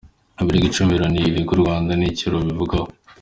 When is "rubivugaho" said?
2.33-2.87